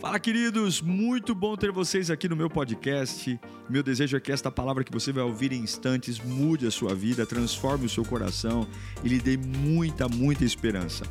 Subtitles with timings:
[0.00, 0.80] Fala, queridos!
[0.80, 3.38] Muito bom ter vocês aqui no meu podcast.
[3.68, 6.94] Meu desejo é que esta palavra que você vai ouvir em instantes mude a sua
[6.94, 8.64] vida, transforme o seu coração
[9.02, 11.04] e lhe dê muita, muita esperança.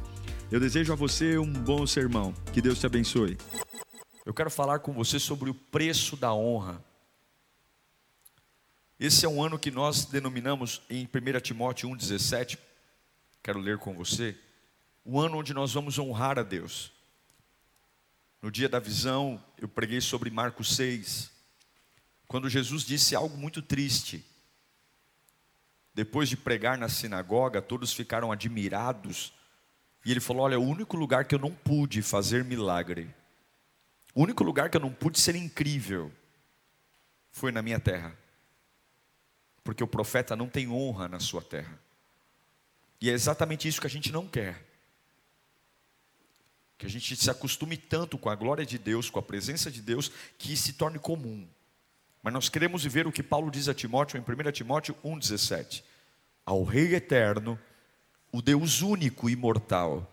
[0.50, 2.34] Eu desejo a você um bom sermão.
[2.54, 3.38] Que Deus te abençoe.
[4.26, 6.82] Eu quero falar com você sobre o preço da honra.
[8.98, 12.58] Esse é um ano que nós denominamos em 1 Timóteo 1,17.
[13.44, 14.34] Quero ler com você.
[15.06, 16.97] Um ano onde nós vamos honrar a Deus.
[18.42, 21.32] No dia da visão, eu preguei sobre Marcos 6,
[22.28, 24.24] quando Jesus disse algo muito triste.
[25.94, 29.34] Depois de pregar na sinagoga, todos ficaram admirados.
[30.06, 33.10] E ele falou: Olha, o único lugar que eu não pude fazer milagre,
[34.14, 36.12] o único lugar que eu não pude ser incrível,
[37.32, 38.16] foi na minha terra.
[39.64, 41.80] Porque o profeta não tem honra na sua terra.
[43.02, 44.67] E é exatamente isso que a gente não quer
[46.78, 49.82] que a gente se acostume tanto com a glória de Deus, com a presença de
[49.82, 51.48] Deus, que se torne comum.
[52.22, 55.84] Mas nós queremos viver o que Paulo diz a Timóteo em 1 Timóteo 1,17:
[56.46, 57.60] Ao Rei eterno,
[58.32, 60.12] o Deus único, imortal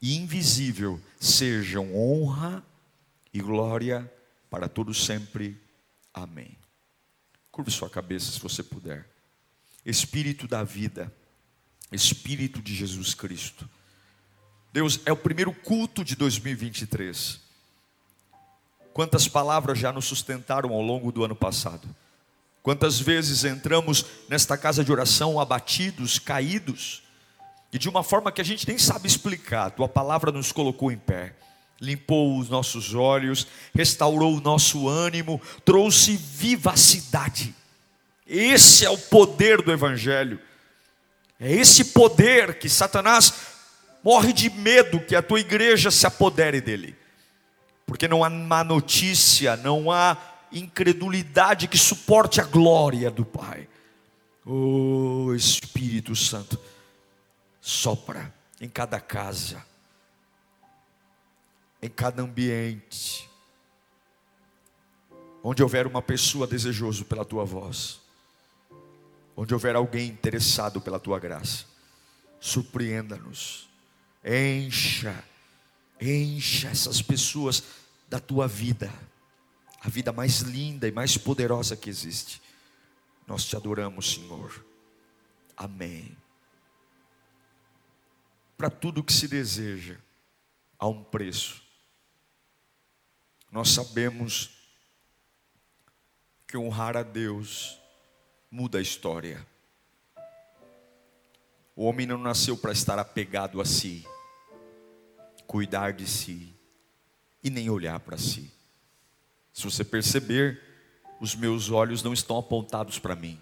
[0.00, 2.64] e invisível, sejam honra
[3.34, 4.10] e glória
[4.48, 5.60] para todos sempre.
[6.14, 6.56] Amém.
[7.52, 9.06] Curve sua cabeça se você puder.
[9.84, 11.12] Espírito da vida,
[11.92, 13.68] Espírito de Jesus Cristo
[14.72, 17.40] Deus, é o primeiro culto de 2023.
[18.92, 21.88] Quantas palavras já nos sustentaram ao longo do ano passado?
[22.62, 27.02] Quantas vezes entramos nesta casa de oração abatidos, caídos,
[27.72, 30.98] e de uma forma que a gente nem sabe explicar, tua palavra nos colocou em
[30.98, 31.34] pé,
[31.80, 37.54] limpou os nossos olhos, restaurou o nosso ânimo, trouxe vivacidade.
[38.26, 40.38] Esse é o poder do Evangelho.
[41.40, 43.32] É esse poder que Satanás
[44.02, 46.96] morre de medo que a tua igreja se apodere dele,
[47.86, 50.16] porque não há má notícia, não há
[50.52, 53.68] incredulidade que suporte a glória do Pai.
[54.44, 56.58] Oh Espírito Santo,
[57.60, 59.64] sopra em cada casa,
[61.80, 63.28] em cada ambiente,
[65.42, 68.00] onde houver uma pessoa desejoso pela tua voz,
[69.36, 71.64] onde houver alguém interessado pela tua graça,
[72.40, 73.69] surpreenda-nos
[74.24, 75.24] Encha,
[76.00, 77.62] encha essas pessoas
[78.08, 78.92] da tua vida,
[79.80, 82.42] a vida mais linda e mais poderosa que existe.
[83.26, 84.64] Nós te adoramos, Senhor.
[85.56, 86.16] Amém.
[88.56, 89.96] Para tudo que se deseja,
[90.78, 91.62] há um preço.
[93.50, 94.50] Nós sabemos
[96.46, 97.80] que honrar a Deus
[98.50, 99.46] muda a história.
[101.80, 104.06] O homem não nasceu para estar apegado a si,
[105.46, 106.54] cuidar de si
[107.42, 108.52] e nem olhar para si.
[109.50, 110.60] Se você perceber,
[111.18, 113.40] os meus olhos não estão apontados para mim.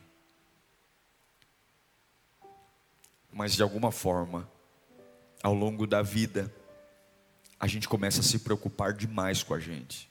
[3.32, 4.48] Mas de alguma forma,
[5.42, 6.54] ao longo da vida,
[7.58, 10.08] a gente começa a se preocupar demais com a gente.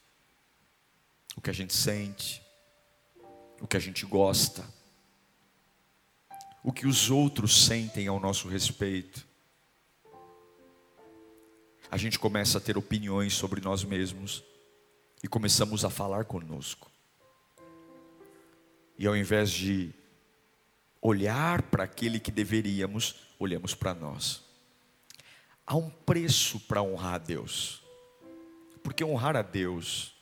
[1.34, 2.46] O que a gente sente,
[3.62, 4.66] o que a gente gosta,
[6.63, 9.25] o que os outros sentem ao nosso respeito.
[11.90, 14.44] A gente começa a ter opiniões sobre nós mesmos
[15.23, 16.91] e começamos a falar conosco.
[18.97, 19.94] E ao invés de
[21.01, 24.44] olhar para aquele que deveríamos, olhamos para nós.
[25.66, 27.81] Há um preço para honrar a Deus,
[28.84, 30.13] porque honrar a Deus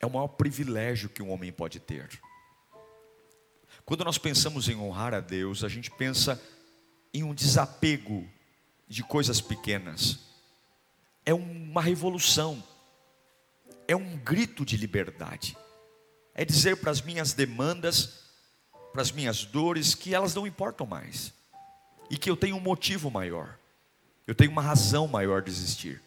[0.00, 2.20] é o maior privilégio que um homem pode ter.
[3.88, 6.38] Quando nós pensamos em honrar a Deus, a gente pensa
[7.14, 8.28] em um desapego
[8.86, 10.18] de coisas pequenas.
[11.24, 12.62] É uma revolução,
[13.88, 15.56] é um grito de liberdade.
[16.34, 18.24] É dizer para as minhas demandas,
[18.92, 21.32] para as minhas dores, que elas não importam mais.
[22.10, 23.58] E que eu tenho um motivo maior.
[24.26, 26.02] Eu tenho uma razão maior de existir.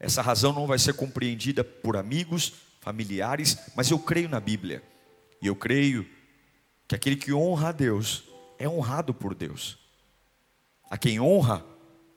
[0.00, 4.82] Essa razão não vai ser compreendida por amigos, familiares, mas eu creio na Bíblia.
[5.40, 6.04] E eu creio
[6.86, 8.24] que aquele que honra a Deus
[8.58, 9.78] é honrado por Deus.
[10.90, 11.64] A quem honra,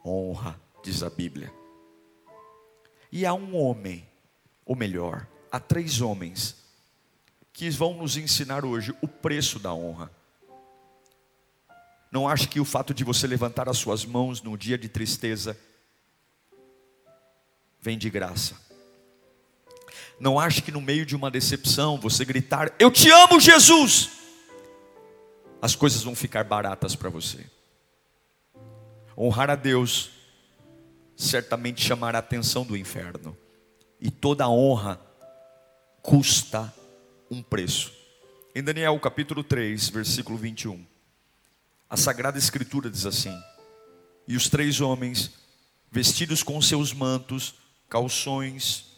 [0.06, 1.52] honra, diz a Bíblia.
[3.12, 4.08] E há um homem,
[4.66, 6.58] ou melhor, há três homens
[7.54, 10.12] que vão nos ensinar hoje o preço da honra.
[12.12, 15.58] Não ache que o fato de você levantar as suas mãos no dia de tristeza
[17.82, 18.56] vem de graça.
[20.20, 24.18] Não ache que no meio de uma decepção você gritar: Eu te amo, Jesus
[25.62, 27.46] as coisas vão ficar baratas para você.
[29.18, 30.12] Honrar a Deus
[31.16, 33.36] certamente chamará a atenção do inferno.
[34.00, 35.02] e toda honra
[36.04, 36.72] custa
[37.32, 37.92] um preço.
[38.54, 40.86] Em Daniel capítulo 3, versículo 21,
[41.90, 43.36] a Sagrada Escritura diz assim:
[44.28, 45.32] E os três homens,
[45.92, 47.56] vestidos com seus mantos,
[47.90, 48.98] calções,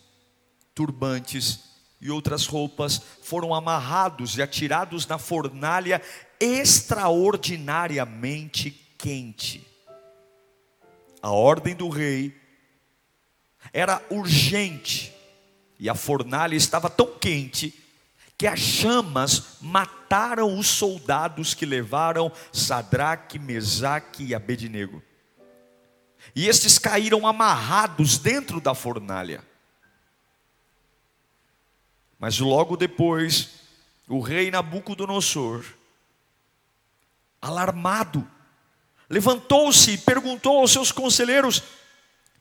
[0.76, 1.62] turbantes
[2.02, 6.02] e outras roupas, foram amarrados e atirados na fornalha
[6.39, 9.68] extraordinariamente quente.
[11.21, 12.33] A ordem do rei
[13.74, 15.13] era urgente
[15.77, 17.74] e a fornalha estava tão quente
[18.38, 25.03] que as chamas mataram os soldados que levaram Sadraque, Mesaque e Abednego.
[26.33, 29.44] E estes caíram amarrados dentro da fornalha.
[32.18, 33.50] Mas logo depois,
[34.07, 35.65] o rei Nabucodonosor,
[37.41, 38.30] alarmado,
[39.09, 41.63] levantou-se e perguntou aos seus conselheiros: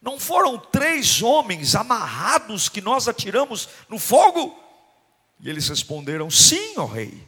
[0.00, 4.58] Não foram três homens amarrados que nós atiramos no fogo?
[5.40, 7.26] E eles responderam: Sim, ó rei.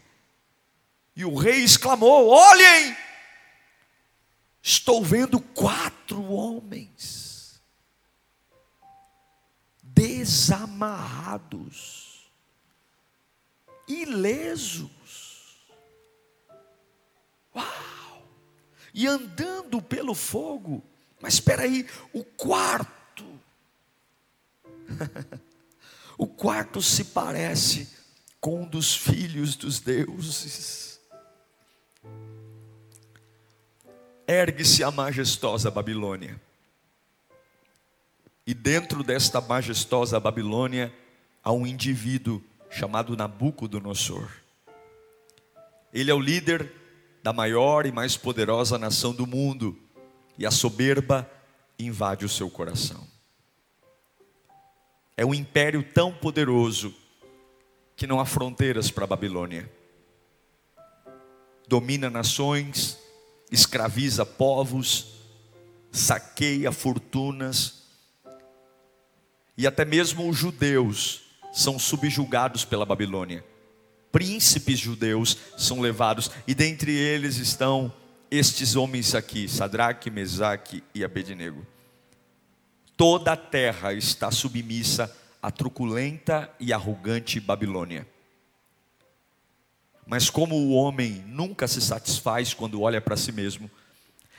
[1.14, 2.96] E o rei exclamou: Olhem,
[4.62, 7.61] estou vendo quatro homens
[9.82, 12.31] desamarrados,
[13.87, 15.00] ilesos.
[17.55, 18.29] Uau!
[18.93, 20.82] E andando pelo fogo.
[21.20, 23.25] Mas espera aí, o quarto.
[26.17, 27.88] o quarto se parece
[28.41, 30.99] com um dos filhos dos deuses.
[34.26, 36.41] Ergue-se a majestosa Babilônia.
[38.46, 40.93] E dentro desta majestosa Babilônia
[41.43, 44.31] há um indivíduo chamado Nabucodonosor.
[45.93, 46.73] Ele é o líder
[47.22, 49.78] da maior e mais poderosa nação do mundo,
[50.38, 51.31] e a soberba
[51.78, 53.06] invade o seu coração.
[55.17, 56.94] É um império tão poderoso
[57.94, 59.70] que não há fronteiras para a Babilônia.
[61.69, 62.99] Domina nações,
[63.50, 65.20] escraviza povos,
[65.93, 67.82] saqueia fortunas,
[69.58, 71.22] e até mesmo os judeus
[71.52, 73.44] são subjugados pela Babilônia.
[74.12, 77.93] Príncipes judeus são levados, e dentre eles estão
[78.31, 81.67] estes homens aqui, Sadraque, Mesaque e Abednego.
[82.97, 88.07] Toda a terra está submissa a truculenta e arrogante Babilônia.
[90.07, 93.71] Mas como o homem nunca se satisfaz quando olha para si mesmo,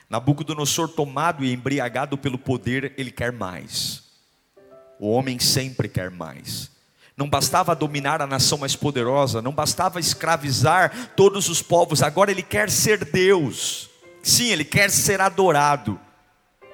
[0.10, 4.04] Nabucodonosor, tomado e embriagado pelo poder, ele quer mais.
[5.00, 6.71] O homem sempre quer mais.
[7.22, 12.42] Não bastava dominar a nação mais poderosa, não bastava escravizar todos os povos, agora ele
[12.42, 13.92] quer ser Deus.
[14.24, 16.00] Sim, ele quer ser adorado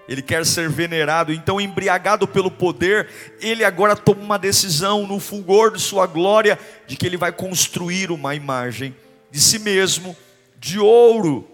[0.08, 3.10] ele quer ser venerado, então, embriagado pelo poder,
[3.42, 6.58] ele agora toma uma decisão no fulgor de sua glória,
[6.88, 8.96] de que ele vai construir uma imagem
[9.30, 10.16] de si mesmo,
[10.58, 11.46] de ouro,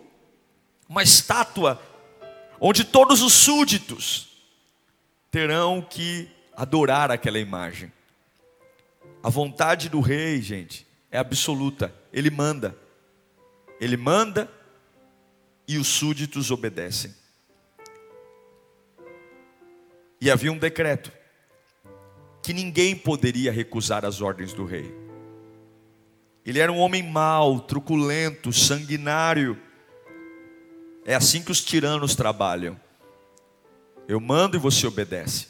[0.88, 1.82] uma estátua,
[2.60, 4.28] onde todos os súditos
[5.32, 7.92] terão que adorar aquela imagem.
[9.24, 12.78] A vontade do rei, gente, é absoluta, ele manda,
[13.80, 14.52] ele manda
[15.66, 17.16] e os súditos obedecem.
[20.20, 21.12] E havia um decreto
[22.42, 24.94] que ninguém poderia recusar as ordens do rei.
[26.46, 29.58] Ele era um homem mau, truculento, sanguinário.
[31.06, 32.78] É assim que os tiranos trabalham.
[34.06, 35.48] Eu mando e você obedece.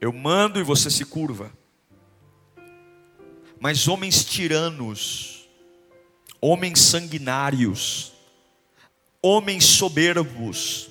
[0.00, 1.52] Eu mando e você se curva.
[3.60, 5.48] Mas homens tiranos,
[6.40, 8.12] homens sanguinários,
[9.20, 10.90] homens soberbos,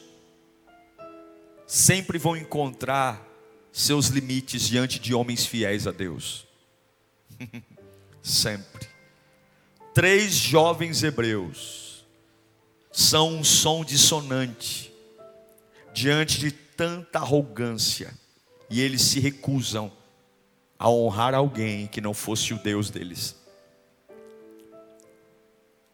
[1.65, 3.25] sempre vão encontrar
[3.71, 6.45] seus limites diante de homens fiéis a Deus.
[8.21, 8.87] sempre.
[9.93, 12.05] Três jovens hebreus
[12.91, 14.93] são um som dissonante
[15.93, 18.13] diante de tanta arrogância
[18.69, 19.91] e eles se recusam
[20.79, 23.35] a honrar alguém que não fosse o Deus deles.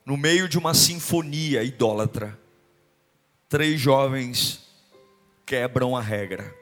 [0.06, 2.38] No meio de uma sinfonia idólatra,
[3.48, 4.68] três jovens
[5.46, 6.54] quebram a regra.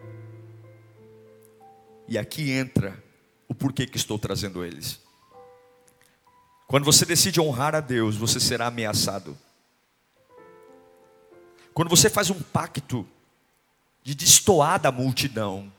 [2.07, 3.01] E aqui entra
[3.47, 4.99] o porquê que estou trazendo eles.
[6.67, 9.37] Quando você decide honrar a Deus, você será ameaçado.
[11.73, 13.07] Quando você faz um pacto
[14.03, 15.71] de destoar da multidão,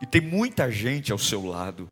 [0.00, 1.90] e tem muita gente ao seu lado,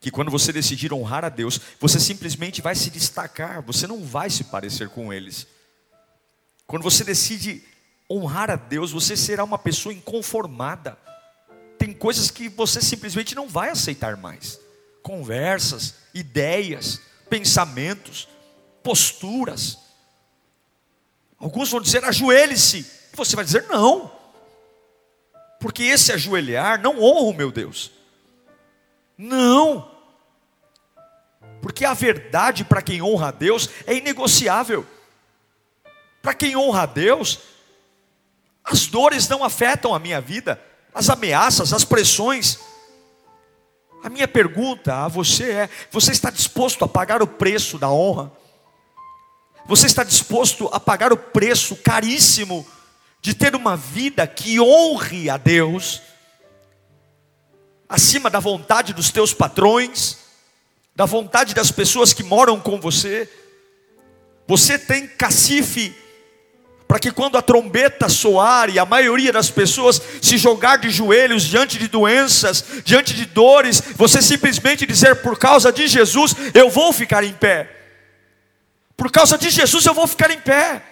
[0.00, 4.28] que quando você decidir honrar a Deus, você simplesmente vai se destacar, você não vai
[4.28, 5.46] se parecer com eles.
[6.66, 7.62] Quando você decide
[8.10, 10.98] honrar a Deus, você será uma pessoa inconformada.
[11.78, 14.58] tem coisas que você simplesmente não vai aceitar mais.
[15.02, 18.28] Conversas, ideias, pensamentos,
[18.84, 19.78] posturas.
[21.38, 22.86] Alguns vão dizer ajoelhe-se.
[23.14, 24.12] Você vai dizer não.
[25.62, 27.92] Porque esse ajoelhar não honra o meu Deus.
[29.16, 29.88] Não.
[31.62, 34.84] Porque a verdade para quem honra a Deus é inegociável.
[36.20, 37.38] Para quem honra a Deus,
[38.64, 40.60] as dores não afetam a minha vida,
[40.92, 42.58] as ameaças, as pressões.
[44.02, 48.32] A minha pergunta a você é: você está disposto a pagar o preço da honra?
[49.66, 52.66] Você está disposto a pagar o preço caríssimo
[53.22, 56.02] de ter uma vida que honre a Deus,
[57.88, 60.18] acima da vontade dos teus patrões,
[60.96, 63.30] da vontade das pessoas que moram com você?
[64.48, 65.96] Você tem cacife
[66.88, 71.44] para que quando a trombeta soar e a maioria das pessoas se jogar de joelhos
[71.44, 76.92] diante de doenças, diante de dores, você simplesmente dizer por causa de Jesus eu vou
[76.92, 77.70] ficar em pé.
[78.96, 80.82] Por causa de Jesus eu vou ficar em pé.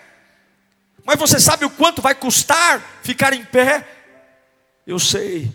[1.10, 3.84] Mas você sabe o quanto vai custar ficar em pé?
[4.86, 5.52] Eu sei.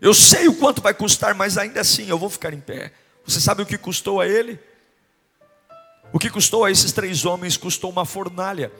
[0.00, 2.92] Eu sei o quanto vai custar, mas ainda assim eu vou ficar em pé.
[3.26, 4.60] Você sabe o que custou a ele?
[6.12, 8.70] O que custou a esses três homens custou uma fornalha.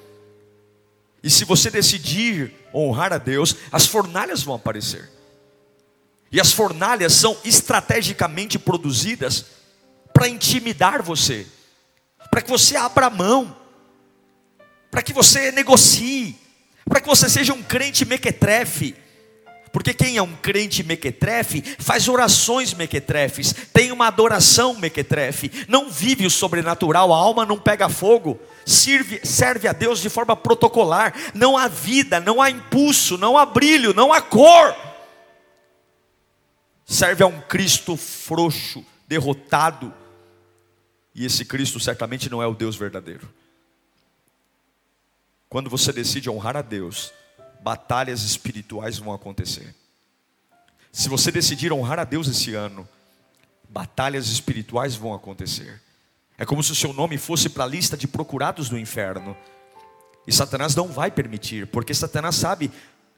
[1.24, 5.10] E se você decidir honrar a Deus, as fornalhas vão aparecer.
[6.30, 9.46] E as fornalhas são estrategicamente produzidas
[10.12, 11.48] para intimidar você,
[12.30, 13.56] para que você abra a mão,
[14.90, 16.36] para que você negocie,
[16.84, 18.96] para que você seja um crente mequetrefe
[19.72, 26.26] porque quem é um crente mequetrefe faz orações mequetrefes, tem uma adoração mequetrefe, não vive
[26.26, 31.56] o sobrenatural, a alma não pega fogo, serve, serve a Deus de forma protocolar, não
[31.56, 34.74] há vida, não há impulso, não há brilho, não há cor.
[36.84, 39.94] Serve a um Cristo frouxo, derrotado,
[41.14, 43.28] e esse Cristo certamente não é o Deus verdadeiro.
[45.50, 47.12] Quando você decide honrar a Deus,
[47.60, 49.74] batalhas espirituais vão acontecer.
[50.92, 52.88] Se você decidir honrar a Deus esse ano,
[53.68, 55.82] batalhas espirituais vão acontecer.
[56.38, 59.36] É como se o seu nome fosse para a lista de procurados do inferno.
[60.24, 62.70] E Satanás não vai permitir, porque Satanás sabe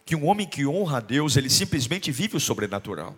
[0.06, 3.14] que um homem que honra a Deus, ele simplesmente vive o sobrenatural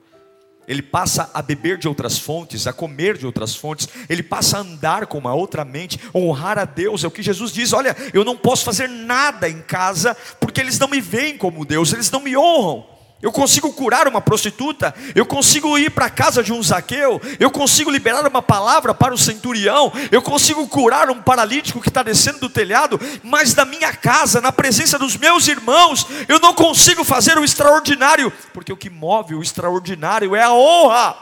[0.67, 4.61] ele passa a beber de outras fontes, a comer de outras fontes, ele passa a
[4.61, 8.25] andar com uma outra mente, honrar a Deus, é o que Jesus diz: olha, eu
[8.25, 12.21] não posso fazer nada em casa, porque eles não me veem como Deus, eles não
[12.21, 12.94] me honram.
[13.23, 17.51] Eu consigo curar uma prostituta, eu consigo ir para a casa de um Zaqueu, eu
[17.51, 22.41] consigo liberar uma palavra para o centurião, eu consigo curar um paralítico que está descendo
[22.41, 27.39] do telhado, mas na minha casa, na presença dos meus irmãos, eu não consigo fazer
[27.39, 31.17] o extraordinário, porque o que move o extraordinário é a honra.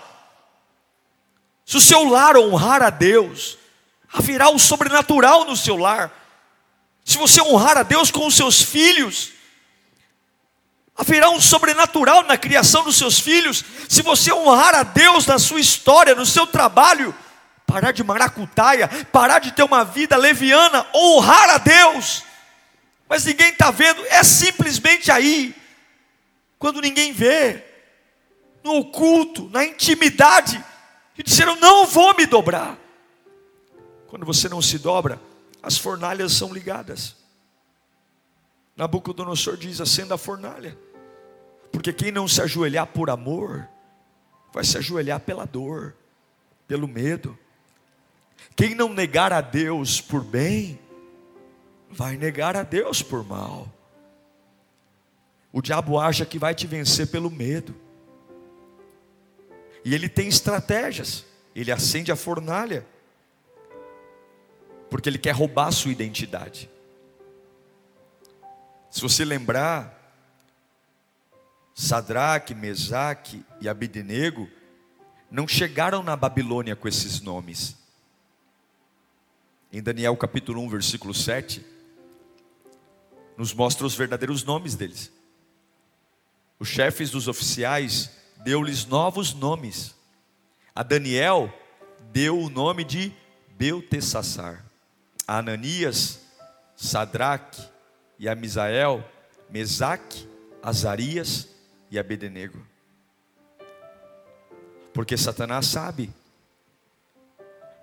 [1.64, 3.56] Se o seu lar honrar a Deus,
[4.12, 6.12] haverá o sobrenatural no seu lar.
[7.04, 9.30] Se você honrar a Deus com os seus filhos,
[10.96, 15.60] Haverá um sobrenatural na criação dos seus filhos, se você honrar a Deus na sua
[15.60, 17.14] história, no seu trabalho,
[17.66, 22.22] parar de maracutaia, parar de ter uma vida leviana, honrar a Deus.
[23.08, 25.54] Mas ninguém está vendo, é simplesmente aí,
[26.58, 27.64] quando ninguém vê,
[28.62, 30.62] no oculto, na intimidade,
[31.16, 32.78] e disseram: Não vou me dobrar.
[34.08, 35.20] Quando você não se dobra,
[35.62, 37.16] as fornalhas são ligadas.
[38.82, 40.76] Nabucodonosor diz: acenda a fornalha.
[41.70, 43.68] Porque quem não se ajoelhar por amor,
[44.52, 45.94] vai se ajoelhar pela dor,
[46.66, 47.38] pelo medo.
[48.56, 50.80] Quem não negar a Deus por bem,
[51.88, 53.72] vai negar a Deus por mal.
[55.52, 57.72] O diabo acha que vai te vencer pelo medo.
[59.84, 61.24] E ele tem estratégias.
[61.54, 62.84] Ele acende a fornalha.
[64.90, 66.71] Porque ele quer roubar a sua identidade.
[68.92, 69.98] Se você lembrar,
[71.74, 74.50] Sadraque, Mesaque e Abednego
[75.30, 77.74] não chegaram na Babilônia com esses nomes.
[79.72, 81.64] Em Daniel capítulo 1, versículo 7,
[83.34, 85.10] nos mostra os verdadeiros nomes deles.
[86.58, 88.10] Os chefes dos oficiais
[88.44, 89.94] deu-lhes novos nomes.
[90.74, 91.50] A Daniel
[92.12, 93.10] deu o nome de
[93.56, 94.62] Belteshazzar.
[95.26, 96.20] A Ananias,
[96.76, 97.71] Sadraque,
[98.22, 99.04] e a Misael,
[99.50, 100.28] Mesaque,
[100.62, 101.48] Azarias
[101.90, 102.64] e Abednego.
[104.94, 106.08] Porque Satanás sabe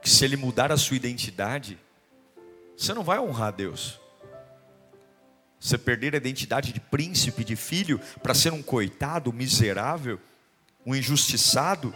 [0.01, 1.77] que se ele mudar a sua identidade,
[2.77, 4.00] você não vai honrar Deus.
[5.60, 10.22] Você perder a identidade de príncipe, de filho, para ser um coitado, um miserável,
[10.86, 11.93] um injustiçado.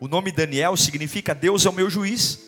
[0.00, 2.40] O nome Daniel significa Deus é o meu juiz.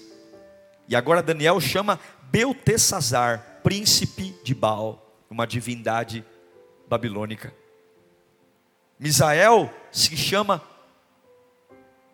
[0.89, 2.01] E agora Daniel chama
[2.31, 6.25] Beltesazar, príncipe de Baal, uma divindade
[6.89, 7.53] babilônica.
[8.97, 10.63] Misael se chama,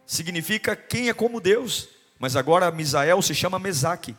[0.07, 4.17] significa quem é como Deus, mas agora Misael se chama Mesaque,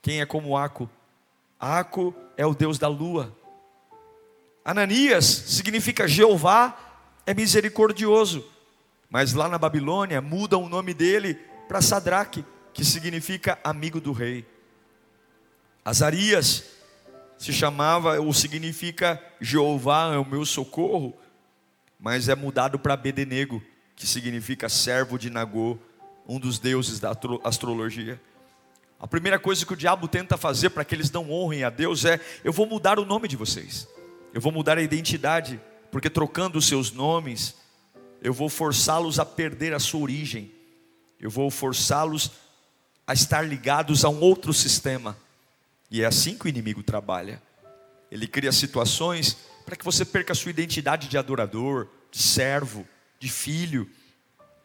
[0.00, 0.88] quem é como Aco.
[1.58, 3.36] Aco é o Deus da lua.
[4.64, 6.78] Ananias significa Jeová
[7.26, 8.48] é misericordioso,
[9.10, 11.34] mas lá na Babilônia mudam o nome dele
[11.66, 14.51] para Sadraque, que significa amigo do rei.
[15.84, 16.64] Azarias
[17.36, 21.16] se chamava ou significa Jeová é o meu socorro,
[21.98, 23.62] mas é mudado para Bedenego,
[23.96, 25.76] que significa servo de Nagô,
[26.26, 27.12] um dos deuses da
[27.42, 28.20] astrologia.
[28.98, 32.04] A primeira coisa que o diabo tenta fazer para que eles não honrem a Deus
[32.04, 33.88] é: eu vou mudar o nome de vocês,
[34.32, 35.60] eu vou mudar a identidade,
[35.90, 37.56] porque trocando os seus nomes,
[38.22, 40.52] eu vou forçá-los a perder a sua origem,
[41.18, 42.30] eu vou forçá-los
[43.04, 45.16] a estar ligados a um outro sistema.
[45.92, 47.40] E é assim que o inimigo trabalha.
[48.10, 52.88] Ele cria situações para que você perca a sua identidade de adorador, de servo,
[53.20, 53.86] de filho.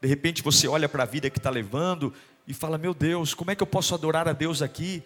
[0.01, 2.13] De repente você olha para a vida que está levando
[2.47, 5.03] e fala: Meu Deus, como é que eu posso adorar a Deus aqui?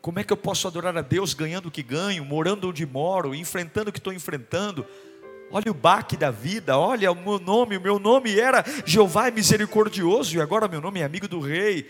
[0.00, 3.34] Como é que eu posso adorar a Deus ganhando o que ganho, morando onde moro,
[3.34, 4.86] enfrentando o que estou enfrentando?
[5.50, 9.30] Olha o baque da vida, olha o meu nome, o meu nome era Jeová é
[9.30, 11.86] misericordioso e agora meu nome é amigo do rei.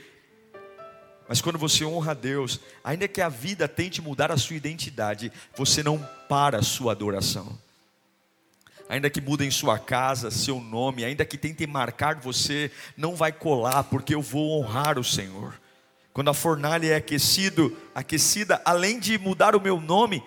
[1.31, 5.31] Mas quando você honra a Deus, ainda que a vida tente mudar a sua identidade,
[5.57, 5.97] você não
[6.29, 7.57] para a sua adoração.
[8.89, 13.85] Ainda que mudem sua casa, seu nome, ainda que tentem marcar você, não vai colar,
[13.85, 15.55] porque eu vou honrar o Senhor.
[16.13, 20.25] Quando a fornalha é aquecido, aquecida, além de mudar o meu nome,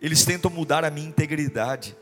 [0.00, 1.94] eles tentam mudar a minha integridade.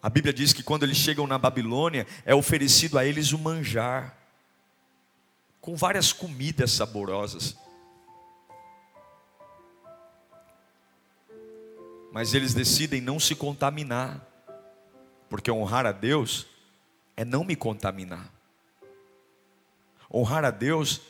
[0.00, 4.15] A Bíblia diz que quando eles chegam na Babilônia, é oferecido a eles o manjar
[5.66, 7.56] com várias comidas saborosas.
[12.12, 14.24] Mas eles decidem não se contaminar,
[15.28, 16.46] porque honrar a Deus
[17.16, 18.32] é não me contaminar.
[20.08, 21.00] Honrar a Deus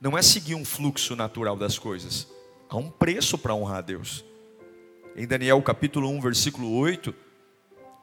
[0.00, 2.28] não é seguir um fluxo natural das coisas,
[2.68, 4.24] há um preço para honrar a Deus.
[5.16, 7.12] Em Daniel capítulo 1, versículo 8,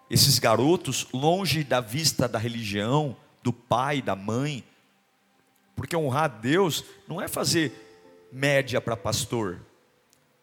[0.10, 4.62] esses garotos, longe da vista da religião, do pai, da mãe,
[5.78, 7.72] porque honrar a Deus não é fazer
[8.32, 9.62] média para pastor,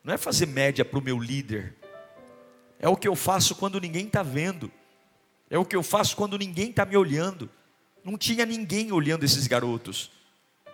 [0.03, 1.75] não é fazer média para o meu líder,
[2.79, 4.71] é o que eu faço quando ninguém está vendo,
[5.51, 7.51] é o que eu faço quando ninguém está me olhando.
[8.05, 10.11] Não tinha ninguém olhando esses garotos,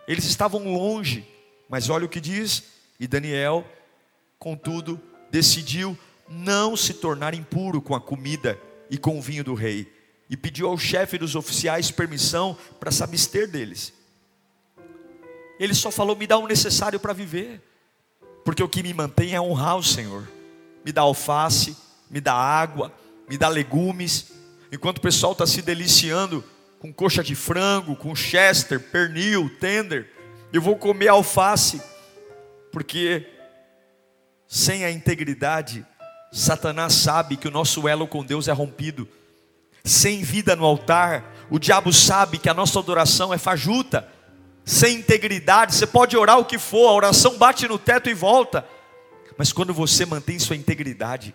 [0.07, 1.27] eles estavam longe,
[1.68, 2.64] mas olha o que diz,
[2.99, 3.66] e Daniel,
[4.38, 5.96] contudo, decidiu
[6.29, 9.90] não se tornar impuro com a comida e com o vinho do rei,
[10.29, 13.99] e pediu ao chefe dos oficiais permissão para se abster deles.
[15.61, 17.61] Ele só falou: me dá o necessário para viver,
[18.42, 20.27] porque o que me mantém é honrar o Senhor.
[20.83, 21.77] Me dá alface,
[22.11, 22.90] me dá água,
[23.29, 24.33] me dá legumes.
[24.73, 26.42] Enquanto o pessoal está se deliciando
[26.79, 30.11] com coxa de frango, com chester, pernil, tender,
[30.51, 31.83] eu vou comer alface,
[32.73, 33.27] porque
[34.49, 35.85] sem a integridade,
[36.33, 39.07] Satanás sabe que o nosso elo com Deus é rompido.
[39.85, 44.09] Sem vida no altar, o diabo sabe que a nossa adoração é fajuta
[44.70, 48.64] sem integridade, você pode orar o que for, a oração bate no teto e volta.
[49.37, 51.35] Mas quando você mantém sua integridade,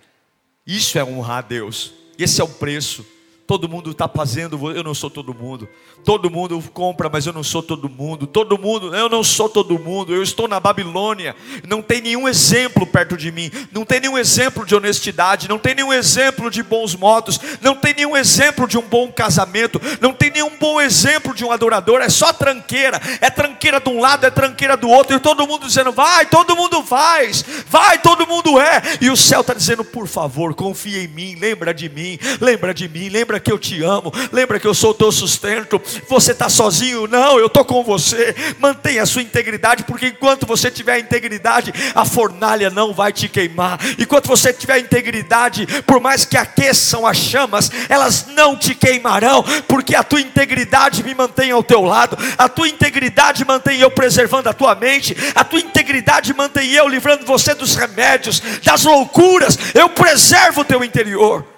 [0.66, 1.94] isso é honrar a Deus.
[2.18, 3.06] Esse é o preço.
[3.48, 5.70] Todo mundo está fazendo, eu não sou todo mundo.
[6.04, 8.26] Todo mundo compra, mas eu não sou todo mundo.
[8.26, 10.16] Todo mundo, eu não sou todo mundo.
[10.16, 11.36] Eu estou na Babilônia.
[11.68, 13.52] Não tem nenhum exemplo perto de mim.
[13.72, 15.48] Não tem nenhum exemplo de honestidade.
[15.48, 17.40] Não tem nenhum exemplo de bons modos.
[17.62, 19.80] Não tem nenhum exemplo de um bom casamento.
[20.02, 22.02] Não tem nenhum bom exemplo de um adorador.
[22.02, 23.00] É só tranqueira.
[23.22, 25.16] É tranqueira de um lado, é tranqueira do outro.
[25.16, 27.46] E todo mundo dizendo, vai, todo mundo faz.
[27.68, 28.82] Vai, todo mundo é.
[29.02, 31.36] E o céu está dizendo, por favor, confia em mim.
[31.36, 32.18] Lembra de mim.
[32.42, 33.10] Lembra de mim.
[33.10, 35.82] Lembra lembra que eu te amo, lembra que eu sou o teu sustento.
[36.08, 37.08] Você está sozinho?
[37.08, 38.36] Não, eu estou com você.
[38.60, 43.80] Mantenha a sua integridade, porque enquanto você tiver integridade, a fornalha não vai te queimar.
[44.00, 49.96] Enquanto você tiver integridade, por mais que aqueçam as chamas, elas não te queimarão, porque
[49.96, 54.54] a tua integridade me mantém ao teu lado, a tua integridade mantém eu preservando a
[54.54, 59.58] tua mente, a tua integridade mantém eu livrando você dos remédios, das loucuras.
[59.74, 61.55] Eu preservo o teu interior.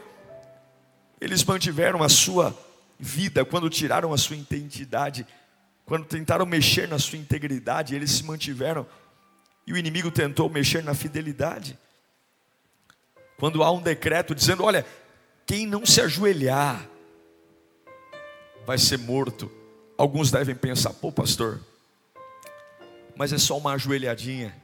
[1.19, 2.57] Eles mantiveram a sua
[2.99, 5.25] vida quando tiraram a sua identidade,
[5.85, 8.85] quando tentaram mexer na sua integridade, eles se mantiveram.
[9.65, 11.77] E o inimigo tentou mexer na fidelidade.
[13.37, 14.85] Quando há um decreto dizendo: olha,
[15.45, 16.87] quem não se ajoelhar
[18.65, 19.51] vai ser morto.
[19.97, 21.61] Alguns devem pensar: pô, pastor,
[23.15, 24.55] mas é só uma ajoelhadinha.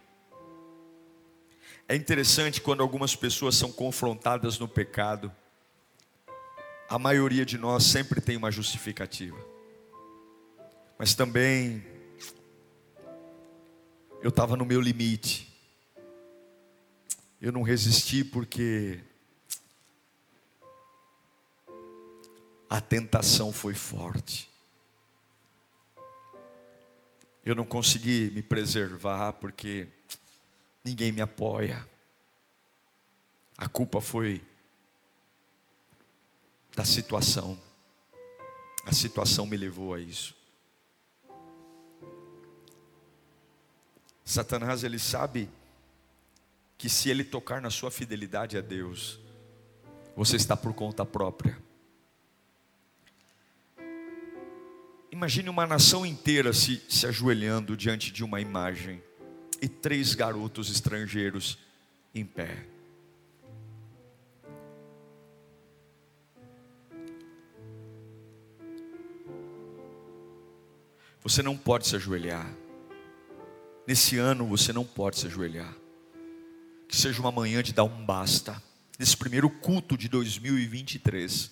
[1.87, 5.31] É interessante quando algumas pessoas são confrontadas no pecado,
[6.93, 9.43] a maioria de nós sempre tem uma justificativa,
[10.95, 11.83] mas também
[14.21, 15.51] eu estava no meu limite,
[17.41, 18.99] eu não resisti porque
[22.69, 24.47] a tentação foi forte.
[27.43, 29.87] Eu não consegui me preservar porque
[30.85, 31.89] ninguém me apoia.
[33.57, 34.43] A culpa foi
[36.75, 37.59] da situação.
[38.85, 40.35] A situação me levou a isso.
[44.25, 45.49] Satanás, ele sabe
[46.77, 49.19] que se ele tocar na sua fidelidade a Deus,
[50.15, 51.61] você está por conta própria.
[55.11, 59.01] Imagine uma nação inteira se, se ajoelhando diante de uma imagem
[59.61, 61.57] e três garotos estrangeiros
[62.13, 62.72] em pé.
[71.23, 72.53] Você não pode se ajoelhar.
[73.87, 75.73] Nesse ano você não pode se ajoelhar.
[76.87, 78.61] Que seja uma manhã de dar um basta.
[78.99, 81.51] Nesse primeiro culto de 2023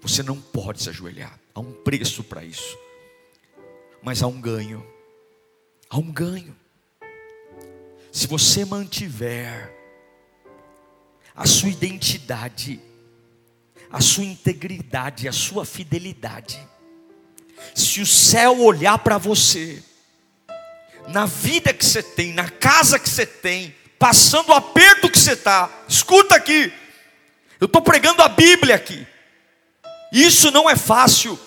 [0.00, 1.38] você não pode se ajoelhar.
[1.54, 2.78] Há um preço para isso.
[4.02, 4.86] Mas há um ganho.
[5.90, 6.56] Há um ganho.
[8.10, 9.74] Se você mantiver
[11.34, 12.80] a sua identidade,
[13.90, 16.66] a sua integridade, a sua fidelidade,
[17.74, 19.82] se o céu olhar para você,
[21.08, 25.32] na vida que você tem, na casa que você tem, passando o aperto que você
[25.32, 26.72] está, escuta aqui,
[27.60, 29.06] eu estou pregando a Bíblia aqui.
[30.12, 31.38] Isso não é fácil,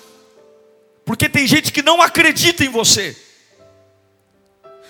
[1.06, 3.16] porque tem gente que não acredita em você.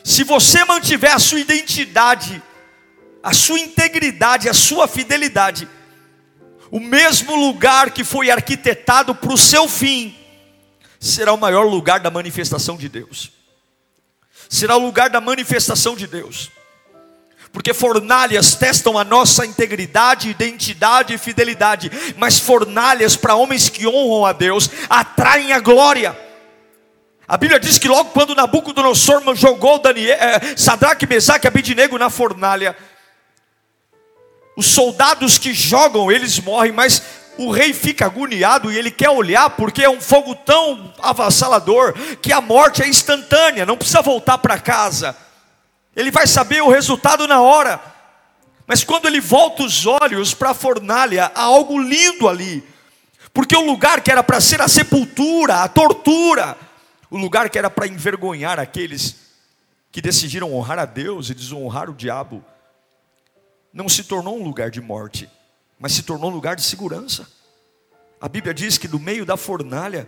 [0.04, 2.42] Se você mantiver a sua identidade,
[3.22, 5.68] a sua integridade, a sua fidelidade,
[6.72, 10.19] o mesmo lugar que foi arquitetado para o seu fim,
[11.00, 13.32] será o maior lugar da manifestação de Deus.
[14.50, 16.52] Será o lugar da manifestação de Deus
[17.52, 24.26] porque fornalhas testam a nossa integridade, identidade e fidelidade, mas fornalhas para homens que honram
[24.26, 26.18] a Deus atraem a glória.
[27.28, 32.10] A Bíblia diz que logo quando Nabucodonosor jogou Daniel, eh, Sadraque, Mesaque e Abidinego na
[32.10, 32.76] fornalha,
[34.56, 37.02] os soldados que jogam, eles morrem, mas
[37.40, 42.32] o rei fica agoniado e ele quer olhar porque é um fogo tão avassalador que
[42.32, 45.16] a morte é instantânea, não precisa voltar para casa
[46.00, 47.82] ele vai saber o resultado na hora.
[48.66, 52.64] Mas quando ele volta os olhos para a fornalha, há algo lindo ali.
[53.34, 56.58] Porque o lugar que era para ser a sepultura, a tortura,
[57.10, 59.16] o lugar que era para envergonhar aqueles
[59.92, 62.46] que decidiram honrar a Deus e desonrar o diabo,
[63.74, 65.30] não se tornou um lugar de morte,
[65.80, 67.28] mas se tornou um lugar de segurança.
[68.20, 70.08] A Bíblia diz que do meio da fornalha,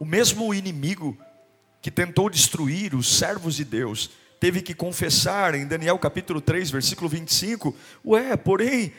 [0.00, 1.16] o mesmo inimigo
[1.82, 7.08] que tentou destruir os servos de Deus, teve que confessar em Daniel capítulo 3, versículo
[7.08, 8.94] 25: Ué, porém,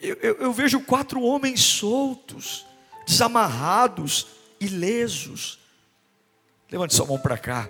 [0.00, 2.66] eu, eu, eu vejo quatro homens soltos,
[3.06, 4.26] desamarrados,
[4.58, 5.58] ilesos.
[6.70, 7.68] Levante sua mão para cá.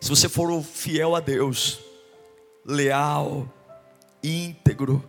[0.00, 1.80] Se você for fiel a Deus,
[2.64, 3.48] leal,
[4.22, 5.02] íntegro,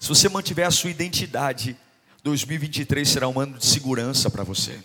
[0.00, 1.76] se você mantiver a sua identidade,
[2.24, 4.80] 2023 será um ano de segurança para você.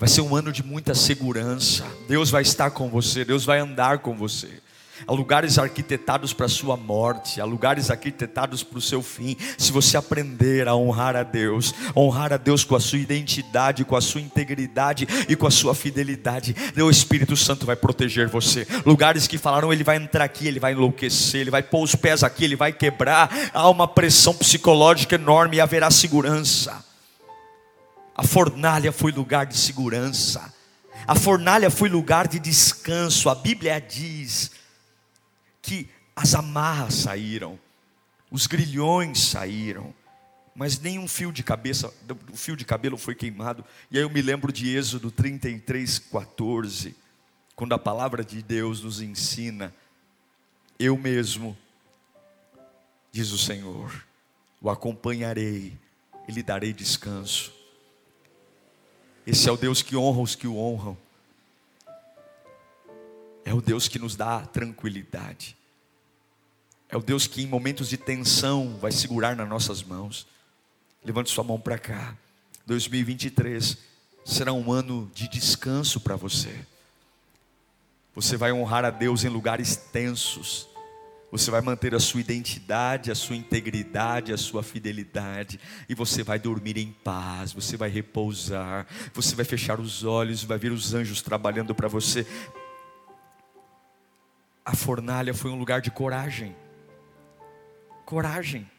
[0.00, 1.84] Vai ser um ano de muita segurança.
[2.08, 4.62] Deus vai estar com você, Deus vai andar com você.
[5.06, 9.36] Há lugares arquitetados para a sua morte, há lugares arquitetados para o seu fim.
[9.58, 13.96] Se você aprender a honrar a Deus, honrar a Deus com a sua identidade, com
[13.96, 18.66] a sua integridade e com a sua fidelidade, o Espírito Santo vai proteger você.
[18.86, 22.22] Lugares que falaram, ele vai entrar aqui, ele vai enlouquecer, ele vai pôr os pés
[22.22, 23.30] aqui, ele vai quebrar.
[23.52, 26.84] Há uma pressão psicológica enorme e haverá segurança.
[28.16, 30.54] A fornalha foi lugar de segurança.
[31.06, 33.28] A fornalha foi lugar de descanso.
[33.28, 34.52] A Bíblia diz
[35.64, 37.58] que as amarras saíram,
[38.30, 39.94] os grilhões saíram,
[40.54, 41.92] mas nenhum fio de cabeça,
[42.30, 43.64] o fio de cabelo foi queimado.
[43.90, 46.94] E aí eu me lembro de Êxodo 33, 14,
[47.56, 49.74] quando a palavra de Deus nos ensina,
[50.78, 51.56] eu mesmo,
[53.10, 54.04] diz o Senhor,
[54.60, 55.72] o acompanharei
[56.28, 57.54] e lhe darei descanso.
[59.26, 61.03] Esse é o Deus que honra os que o honram.
[63.44, 65.56] É o Deus que nos dá tranquilidade.
[66.88, 70.26] É o Deus que em momentos de tensão vai segurar nas nossas mãos.
[71.04, 72.16] Levante sua mão para cá.
[72.66, 73.76] 2023
[74.24, 76.64] será um ano de descanso para você.
[78.14, 80.68] Você vai honrar a Deus em lugares tensos.
[81.30, 86.38] Você vai manter a sua identidade, a sua integridade, a sua fidelidade, e você vai
[86.38, 91.20] dormir em paz, você vai repousar, você vai fechar os olhos, vai ver os anjos
[91.20, 92.24] trabalhando para você.
[94.64, 96.56] A fornalha foi um lugar de coragem.
[98.06, 98.70] Coragem.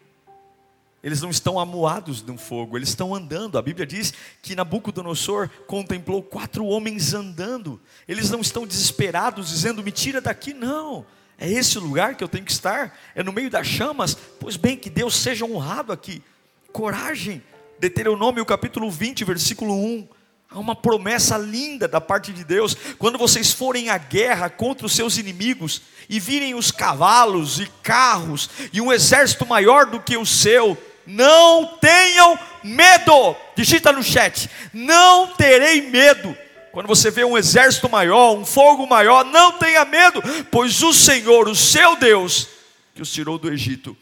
[1.03, 3.59] Eles não estão amuados no fogo, eles estão andando.
[3.59, 7.79] A Bíblia diz que Nabucodonosor contemplou quatro homens andando.
[8.07, 11.05] Eles não estão desesperados, dizendo: me tira daqui, não.
[11.37, 12.97] É esse o lugar que eu tenho que estar?
[13.13, 14.15] É no meio das chamas?
[14.39, 16.23] Pois bem, que Deus seja honrado aqui.
[16.71, 17.43] Coragem.
[17.77, 20.07] Deuteronômio capítulo 20, versículo 1.
[20.49, 22.75] Há uma promessa linda da parte de Deus.
[22.97, 28.49] Quando vocês forem à guerra contra os seus inimigos e virem os cavalos e carros
[28.71, 33.35] e um exército maior do que o seu, não tenham medo.
[33.55, 36.35] Digita no chat: não terei medo.
[36.71, 41.47] Quando você vê um exército maior, um fogo maior, não tenha medo, pois o Senhor,
[41.47, 42.49] o seu Deus,
[42.93, 43.95] que os tirou do Egito,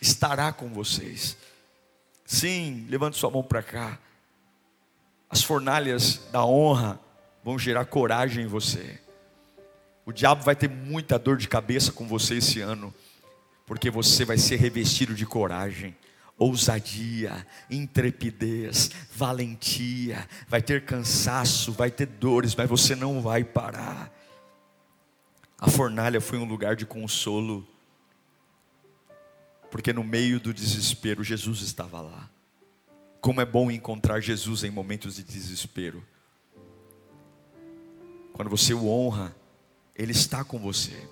[0.00, 1.36] estará com vocês.
[2.26, 3.98] Sim, levante sua mão para cá.
[5.30, 7.00] As fornalhas da honra
[7.42, 9.00] vão gerar coragem em você.
[10.04, 12.92] O diabo vai ter muita dor de cabeça com você esse ano,
[13.64, 15.96] porque você vai ser revestido de coragem
[16.40, 24.10] ousadia, intrepidez, valentia, vai ter cansaço, vai ter dores, mas você não vai parar.
[25.58, 27.68] A fornalha foi um lugar de consolo,
[29.70, 32.30] porque no meio do desespero Jesus estava lá.
[33.20, 36.02] Como é bom encontrar Jesus em momentos de desespero.
[38.32, 39.36] Quando você o honra,
[39.94, 41.06] Ele está com você.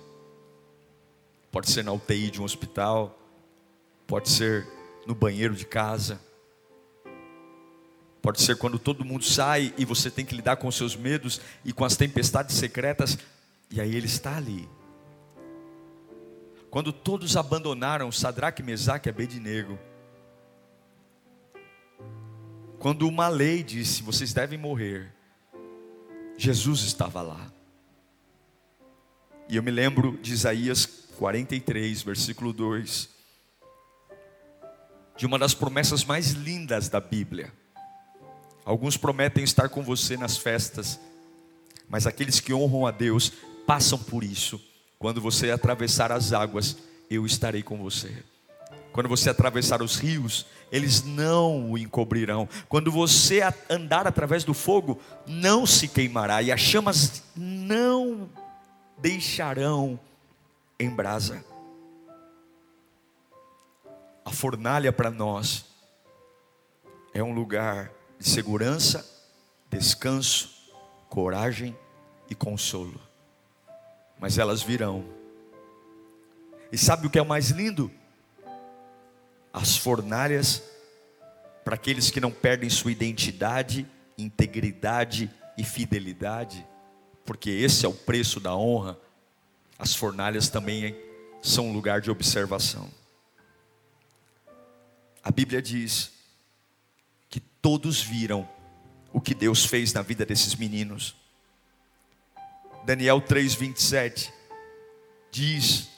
[1.51, 3.17] Pode ser na UTI de um hospital,
[4.07, 4.67] pode ser
[5.05, 6.19] no banheiro de casa.
[8.21, 11.71] Pode ser quando todo mundo sai e você tem que lidar com seus medos e
[11.71, 13.17] com as tempestades secretas,
[13.69, 14.67] e aí ele está ali.
[16.69, 19.79] Quando todos abandonaram Sadraque, Mesaque e Abednego,
[22.79, 25.13] quando uma lei disse: vocês devem morrer,
[26.37, 27.51] Jesus estava lá.
[29.47, 30.85] E eu me lembro de Isaías
[31.17, 33.19] 43, versículo 2
[35.19, 37.51] de uma das promessas mais lindas da Bíblia.
[38.63, 40.97] Alguns prometem estar com você nas festas,
[41.89, 43.33] mas aqueles que honram a Deus
[43.67, 44.61] passam por isso.
[44.97, 46.77] Quando você atravessar as águas,
[47.09, 48.23] eu estarei com você.
[48.91, 52.47] Quando você atravessar os rios, eles não o encobrirão.
[52.67, 58.29] Quando você andar através do fogo, não se queimará, e as chamas não
[58.97, 59.99] deixarão
[60.79, 61.43] em brasa.
[64.25, 65.65] A fornalha para nós
[67.13, 69.05] é um lugar de segurança,
[69.69, 70.51] descanso,
[71.09, 71.75] coragem
[72.29, 72.99] e consolo.
[74.19, 75.03] Mas elas virão.
[76.71, 77.91] E sabe o que é o mais lindo?
[79.53, 80.63] As fornalhas
[81.63, 83.85] para aqueles que não perdem sua identidade,
[84.17, 86.65] integridade e fidelidade,
[87.25, 88.97] porque esse é o preço da honra.
[89.77, 90.95] As fornalhas também
[91.41, 92.89] são um lugar de observação.
[95.23, 96.11] A Bíblia diz
[97.29, 98.47] que todos viram
[99.13, 101.15] o que Deus fez na vida desses meninos.
[102.85, 104.31] Daniel 3:27
[105.31, 105.89] diz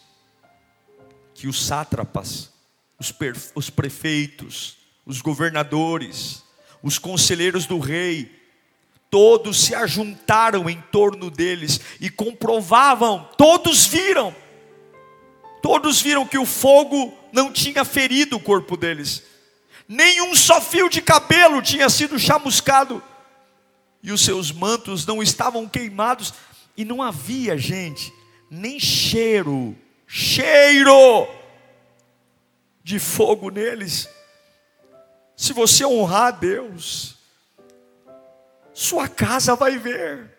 [1.33, 2.50] que os sátrapas,
[3.01, 6.43] os, os prefeitos, os governadores,
[6.83, 8.39] os conselheiros do rei,
[9.09, 14.35] todos se ajuntaram em torno deles e comprovavam, todos viram,
[15.63, 19.23] todos viram que o fogo não tinha ferido o corpo deles,
[19.87, 23.03] nenhum só fio de cabelo tinha sido chamuscado,
[24.03, 26.33] e os seus mantos não estavam queimados,
[26.77, 28.13] e não havia, gente,
[28.49, 29.75] nem cheiro,
[30.07, 31.40] cheiro
[32.83, 34.09] de fogo neles.
[35.35, 37.15] Se você honrar a Deus,
[38.73, 40.29] sua casa vai ver,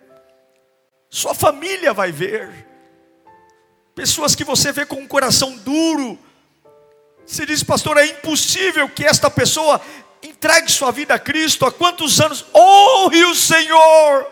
[1.10, 2.66] sua família vai ver,
[3.94, 6.18] pessoas que você vê com um coração duro,
[7.26, 9.80] você diz, pastor, é impossível que esta pessoa
[10.22, 11.64] entregue sua vida a Cristo.
[11.64, 12.44] Há quantos anos?
[12.54, 14.26] Honre o Senhor.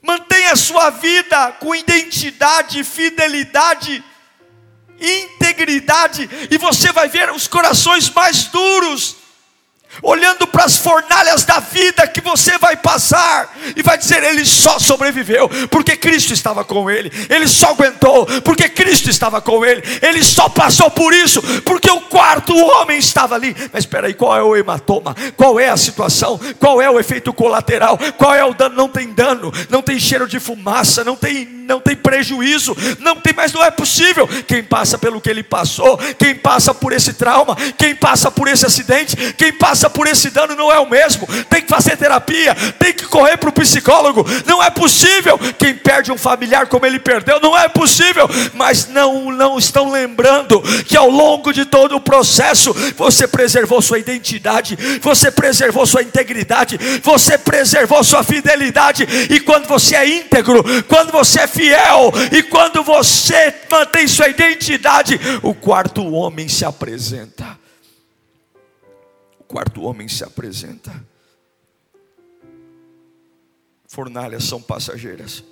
[0.00, 4.04] Mantenha sua vida com identidade, fidelidade,
[5.00, 9.16] integridade, e você vai ver os corações mais duros,
[10.02, 14.78] olhando para das fornalhas da vida que você vai passar, e vai dizer: ele só
[14.78, 20.22] sobreviveu porque Cristo estava com ele, ele só aguentou porque Cristo estava com ele, ele
[20.22, 23.56] só passou por isso porque o quarto homem estava ali.
[23.72, 25.16] Mas espera aí, qual é o hematoma?
[25.36, 26.38] Qual é a situação?
[26.58, 27.98] Qual é o efeito colateral?
[28.18, 28.74] Qual é o dano?
[28.74, 33.32] Não tem dano, não tem cheiro de fumaça, não tem, não tem prejuízo, não tem,
[33.32, 34.28] mas não é possível.
[34.46, 38.66] Quem passa pelo que ele passou, quem passa por esse trauma, quem passa por esse
[38.66, 41.28] acidente, quem passa por esse dano não é o mesmo.
[41.50, 44.24] Tem que fazer terapia, tem que correr para o psicólogo.
[44.46, 45.38] Não é possível.
[45.58, 48.28] Quem perde um familiar como ele perdeu, não é possível.
[48.54, 53.98] Mas não, não estão lembrando que ao longo de todo o processo você preservou sua
[53.98, 59.06] identidade, você preservou sua integridade, você preservou sua fidelidade.
[59.30, 65.20] E quando você é íntegro, quando você é fiel e quando você mantém sua identidade,
[65.42, 67.67] o quarto homem se apresenta.
[69.48, 71.04] Quarto homem se apresenta.
[73.86, 75.42] Fornalhas são passageiras.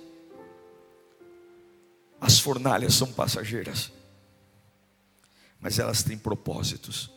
[2.21, 3.91] As fornalhas são passageiras.
[5.59, 7.11] Mas elas têm propósitos.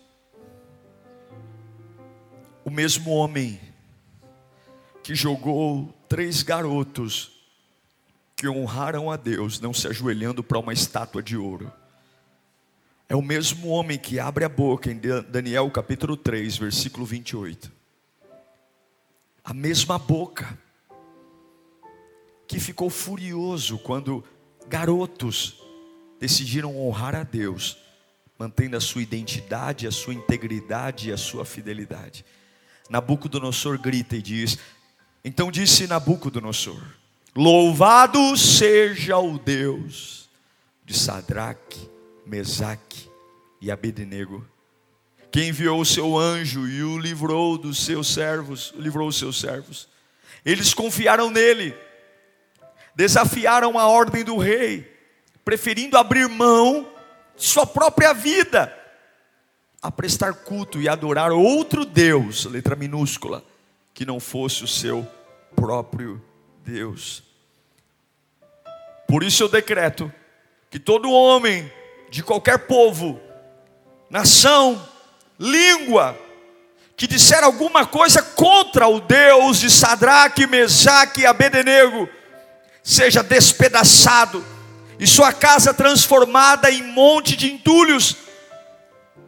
[2.64, 3.60] O mesmo homem
[5.02, 7.40] que jogou três garotos
[8.34, 11.70] que honraram a Deus, não se ajoelhando para uma estátua de ouro.
[13.10, 17.72] É o mesmo homem que abre a boca em Daniel capítulo 3, versículo 28.
[19.42, 20.56] A mesma boca
[22.46, 24.22] que ficou furioso quando
[24.68, 25.60] garotos
[26.20, 27.76] decidiram honrar a Deus,
[28.38, 32.24] mantendo a sua identidade, a sua integridade e a sua fidelidade.
[32.88, 34.56] Nabucodonosor grita e diz:
[35.24, 36.80] Então disse Nabucodonosor:
[37.34, 40.30] Louvado seja o Deus
[40.86, 41.90] de Sadraque,
[42.30, 43.10] Mesaque
[43.60, 44.46] e Abednego,
[45.32, 49.88] que enviou o seu anjo e o livrou dos seus servos, livrou os seus servos.
[50.44, 51.74] Eles confiaram nele,
[52.94, 54.96] desafiaram a ordem do rei,
[55.44, 56.88] preferindo abrir mão
[57.36, 58.76] de sua própria vida
[59.82, 63.42] a prestar culto e adorar outro Deus, letra minúscula,
[63.92, 65.06] que não fosse o seu
[65.56, 66.22] próprio
[66.64, 67.24] Deus.
[69.08, 70.12] Por isso eu decreto
[70.70, 71.70] que todo homem
[72.10, 73.20] de qualquer povo,
[74.10, 74.84] nação,
[75.38, 76.18] língua,
[76.96, 82.08] que disser alguma coisa contra o Deus de Sadraque, Mesaque e Abednego,
[82.82, 84.44] seja despedaçado
[84.98, 88.16] e sua casa transformada em monte de entulhos.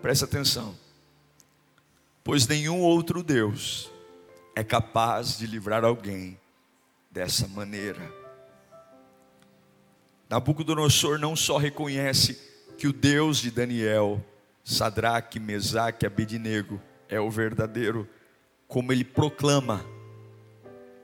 [0.03, 0.77] Presta atenção,
[2.25, 3.91] pois nenhum outro Deus
[4.55, 6.39] é capaz de livrar alguém
[7.11, 8.13] dessa maneira.
[10.29, 14.25] Nabucodonosor não só reconhece que o Deus de Daniel,
[14.65, 18.09] Sadraque, Mesaque, Abednego é o verdadeiro,
[18.67, 19.85] como ele proclama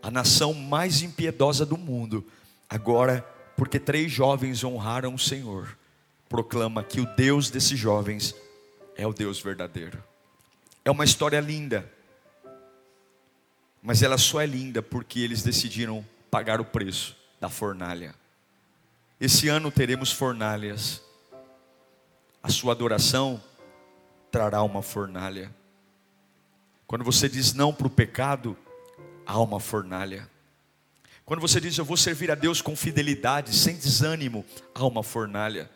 [0.03, 2.25] a nação mais impiedosa do mundo,
[2.69, 3.23] agora,
[3.57, 5.77] porque três jovens honraram o Senhor,
[6.29, 8.35] proclama que o Deus desses jovens
[8.97, 10.03] é o Deus verdadeiro.
[10.85, 11.91] É uma história linda,
[13.83, 18.15] mas ela só é linda porque eles decidiram pagar o preço da fornalha.
[19.21, 21.03] Esse ano teremos fornalhas.
[22.49, 23.39] A sua adoração
[24.33, 25.55] trará uma fornalha.
[26.87, 28.57] Quando você diz não para o pecado,
[29.27, 30.27] há uma fornalha.
[31.27, 35.71] Quando você diz eu vou servir a Deus com fidelidade, sem desânimo, há uma fornalha.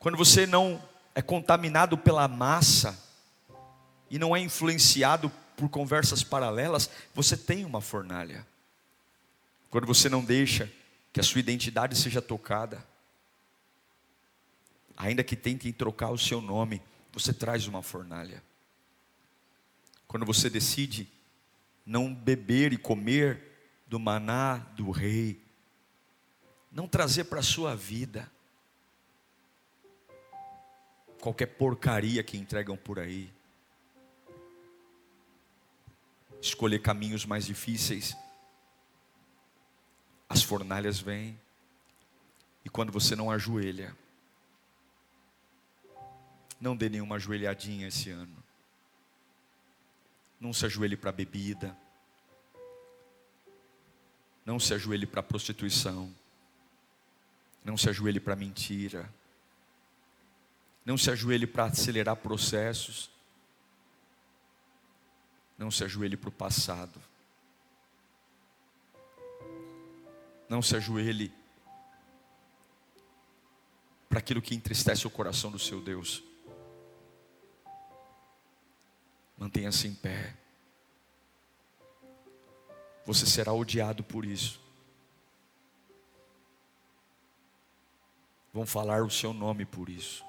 [0.00, 0.82] Quando você não
[1.14, 3.00] é contaminado pela massa
[4.10, 8.44] e não é influenciado por conversas paralelas, você tem uma fornalha.
[9.70, 10.68] Quando você não deixa
[11.12, 12.84] que a sua identidade seja tocada,
[14.96, 16.82] ainda que tentem trocar o seu nome,
[17.12, 18.42] você traz uma fornalha.
[20.06, 21.08] Quando você decide
[21.84, 23.42] não beber e comer
[23.86, 25.40] do maná do rei,
[26.72, 28.30] não trazer para a sua vida
[31.20, 33.30] qualquer porcaria que entregam por aí,
[36.40, 38.16] escolher caminhos mais difíceis,
[40.28, 41.38] as fornalhas vêm,
[42.64, 43.96] e quando você não ajoelha,
[46.60, 48.42] não dê nenhuma ajoelhadinha esse ano.
[50.40, 51.76] Não se ajoelhe para bebida.
[54.44, 56.14] Não se ajoelhe para prostituição.
[57.64, 59.12] Não se ajoelhe para mentira.
[60.84, 63.10] Não se ajoelhe para acelerar processos.
[65.58, 67.00] Não se ajoelhe para o passado.
[70.48, 71.32] Não se ajoelhe
[74.08, 76.22] para aquilo que entristece o coração do seu Deus.
[79.36, 80.34] Mantenha-se em pé.
[83.04, 84.60] Você será odiado por isso.
[88.52, 90.24] Vão falar o seu nome por isso.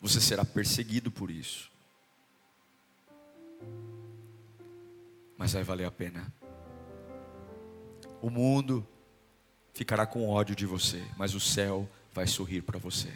[0.00, 1.70] Você será perseguido por isso.
[5.36, 6.32] Mas vai valer a pena.
[8.22, 8.86] O mundo
[9.74, 13.12] ficará com ódio de você, mas o céu vai sorrir para você.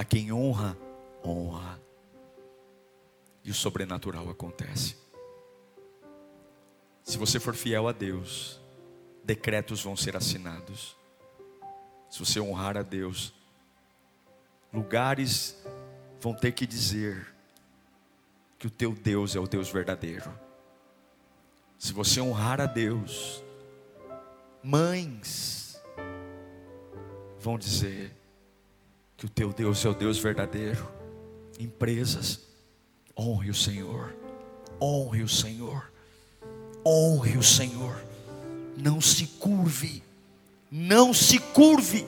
[0.00, 0.78] A quem honra,
[1.22, 1.78] honra.
[3.44, 4.96] E o sobrenatural acontece.
[7.04, 8.58] Se você for fiel a Deus,
[9.22, 10.96] decretos vão ser assinados.
[12.08, 13.34] Se você honrar a Deus,
[14.72, 15.62] lugares
[16.18, 17.34] vão ter que dizer
[18.58, 20.32] que o teu Deus é o Deus verdadeiro.
[21.78, 23.44] Se você honrar a Deus,
[24.62, 25.78] mães
[27.38, 28.18] vão dizer
[29.20, 30.88] que o teu Deus é o Deus verdadeiro.
[31.58, 32.40] Empresas,
[33.14, 34.16] honre o Senhor,
[34.80, 35.92] honre o Senhor,
[36.82, 38.02] honre o Senhor.
[38.78, 40.02] Não se curve,
[40.70, 42.06] não se curve.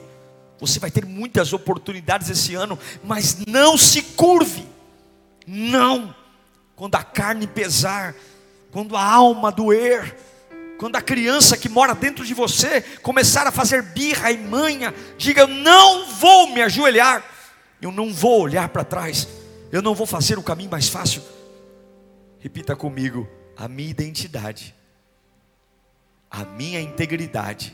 [0.59, 4.65] Você vai ter muitas oportunidades esse ano, mas não se curve.
[5.45, 6.15] Não.
[6.75, 8.15] Quando a carne pesar,
[8.71, 10.17] quando a alma doer,
[10.83, 15.43] quando a criança que mora dentro de você começar a fazer birra e manha, diga:
[15.43, 17.23] Eu não vou me ajoelhar,
[17.81, 19.25] eu não vou olhar para trás,
[19.71, 21.23] eu não vou fazer o caminho mais fácil.
[22.37, 23.25] Repita comigo:
[23.55, 24.75] a minha identidade,
[26.29, 27.73] a minha integridade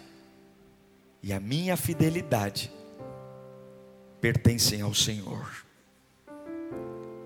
[1.23, 2.71] e a minha fidelidade
[4.21, 5.65] pertencem ao Senhor.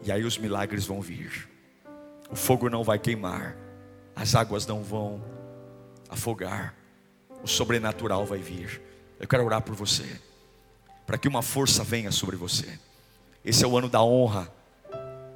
[0.02, 1.50] E aí os milagres vão vir,
[2.32, 3.58] o fogo não vai queimar,
[4.16, 5.43] as águas não vão
[6.14, 6.76] afogar,
[7.44, 8.82] o sobrenatural vai vir.
[9.20, 10.20] Eu quero orar por você,
[11.06, 12.80] para que uma força venha sobre você.
[13.44, 14.52] Esse é o ano da honra,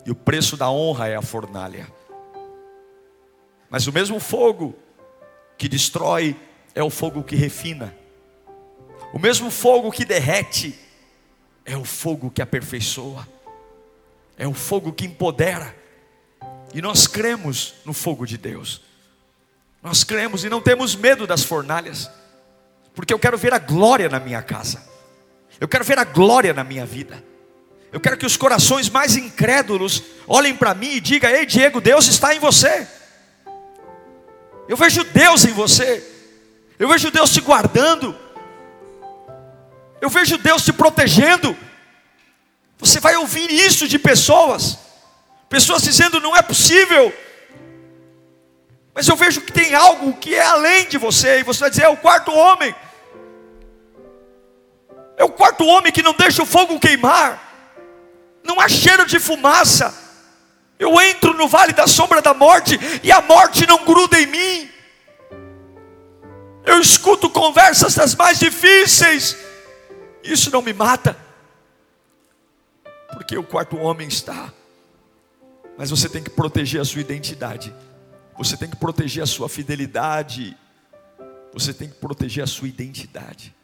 [0.06, 1.88] e o preço da honra é a fornalha.
[3.70, 4.76] Mas o mesmo fogo
[5.58, 6.40] que destrói
[6.74, 7.94] é o fogo que refina,
[9.14, 10.78] o mesmo fogo que derrete
[11.66, 13.28] é o fogo que aperfeiçoa,
[14.38, 15.76] é o fogo que empodera,
[16.74, 18.82] e nós cremos no fogo de Deus.
[19.82, 22.10] Nós cremos e não temos medo das fornalhas,
[22.96, 24.84] porque eu quero ver a glória na minha casa,
[25.60, 27.24] eu quero ver a glória na minha vida.
[27.92, 32.08] Eu quero que os corações mais incrédulos olhem para mim e digam: Ei, Diego, Deus
[32.08, 32.88] está em você.
[34.68, 36.06] Eu vejo Deus em você.
[36.78, 38.16] Eu vejo Deus te guardando.
[40.02, 41.58] Eu vejo Deus te protegendo.
[42.78, 44.78] Você vai ouvir isso de pessoas,
[45.50, 47.12] pessoas dizendo: Não é possível
[48.98, 51.84] mas eu vejo que tem algo que é além de você, e você vai dizer:
[51.84, 52.74] é o quarto homem.
[55.16, 57.40] É o quarto homem que não deixa o fogo queimar,
[58.44, 59.94] não há cheiro de fumaça.
[60.80, 64.72] Eu entro no vale da sombra da morte e a morte não gruda em mim.
[66.66, 69.38] Eu escuto conversas das mais difíceis,
[70.24, 71.16] isso não me mata,
[73.14, 74.52] porque o quarto homem está,
[75.78, 77.72] mas você tem que proteger a sua identidade.
[78.38, 80.56] Você tem que proteger a sua fidelidade.
[81.54, 83.56] Você tem que proteger a sua identidade.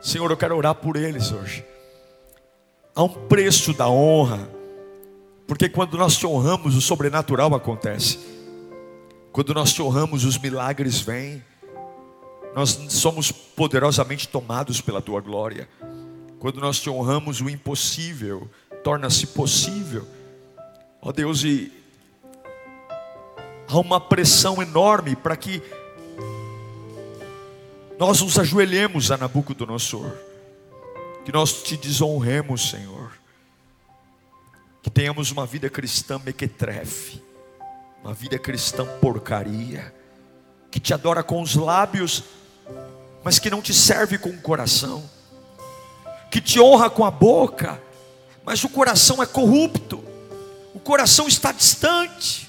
[0.00, 1.64] Senhor, eu quero orar por eles hoje.
[2.94, 4.48] Há um preço da honra,
[5.46, 8.18] porque quando nós te honramos, o sobrenatural acontece.
[9.32, 11.44] Quando nós te honramos, os milagres vêm.
[12.54, 15.68] Nós somos poderosamente tomados pela tua glória.
[16.38, 18.48] Quando nós te honramos, o impossível
[18.82, 20.06] torna-se possível.
[21.02, 21.70] Ó Deus, e
[23.68, 25.62] há uma pressão enorme para que
[27.98, 30.12] nós nos ajoelhemos a Nabucodonosor,
[31.24, 33.12] que nós te desonremos, Senhor,
[34.82, 37.22] que tenhamos uma vida cristã mequetrefe,
[38.04, 39.94] uma vida cristã porcaria,
[40.70, 42.22] que te adora com os lábios,
[43.24, 45.08] mas que não te serve com o coração,
[46.30, 47.82] que te honra com a boca,
[48.44, 50.04] mas o coração é corrupto,
[50.74, 52.45] o coração está distante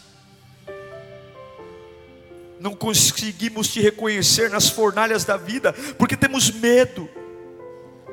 [2.59, 7.09] não conseguimos te reconhecer nas fornalhas da vida, porque temos medo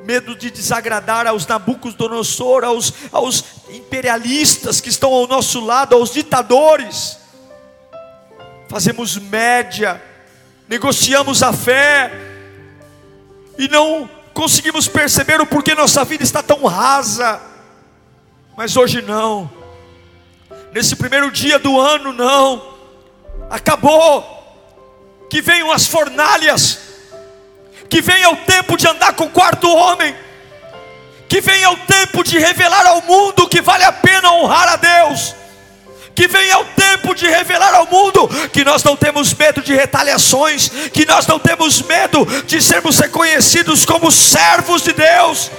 [0.04, 7.18] medo de desagradar aos Nabucodonosor, aos, aos imperialistas que estão ao nosso lado, aos ditadores.
[8.68, 10.00] Fazemos média,
[10.68, 12.12] negociamos a fé,
[13.56, 17.40] e não conseguimos perceber o porquê nossa vida está tão rasa.
[18.56, 19.50] Mas hoje não,
[20.72, 22.74] nesse primeiro dia do ano, não,
[23.48, 24.33] acabou
[25.34, 26.78] que venham as fornalhas,
[27.90, 30.14] que venha o tempo de andar com o quarto homem,
[31.28, 35.34] Que venha o tempo de revelar ao mundo que vale a pena honrar a Deus.
[36.14, 40.68] Que venha o tempo de revelar ao mundo que nós não temos medo de retaliações,
[40.92, 45.50] que nós não temos medo de sermos reconhecidos como servos de Deus